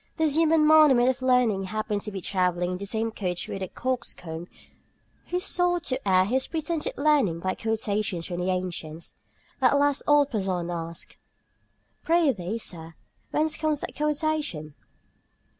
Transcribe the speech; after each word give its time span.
This 0.17 0.35
human 0.35 0.65
monument 0.65 1.09
of 1.09 1.21
learning 1.21 1.65
happened 1.65 2.01
to 2.01 2.11
be 2.11 2.21
travelling 2.21 2.71
in 2.71 2.77
the 2.79 2.87
same 2.87 3.11
coach 3.11 3.47
with 3.47 3.61
a 3.61 3.67
coxcomb 3.67 4.47
who 5.27 5.39
sought 5.39 5.83
to 5.83 6.07
air 6.07 6.25
his 6.25 6.47
pretended 6.47 6.97
learning 6.97 7.39
by 7.39 7.53
quotations 7.53 8.25
from 8.25 8.39
the 8.39 8.49
ancients. 8.49 9.19
At 9.61 9.77
last 9.77 10.01
old 10.07 10.31
Porson 10.31 10.71
asked: 10.71 11.17
"Pri'thee, 12.03 12.57
sir, 12.59 12.95
whence 13.29 13.55
comes 13.57 13.79
that 13.81 13.95
quotation?" 13.95 14.73